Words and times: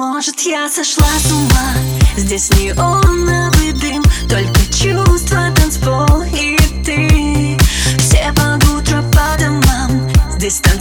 может 0.00 0.40
я 0.40 0.66
сошла 0.70 1.06
с 1.18 1.30
ума. 1.30 1.74
Здесь 2.16 2.50
не 2.56 2.68
неоновый 2.68 3.70
а 3.70 3.78
дым 3.78 4.02
Только 4.28 4.60
чувства, 4.72 5.50
танцпол 5.54 6.22
и 6.22 6.56
ты. 6.84 7.58
Все 7.98 8.32
под 8.34 8.64
утро 8.64 9.02
по 9.12 9.38
домам 9.38 10.10
Здесь 10.36 10.60
танцпол 10.60 10.79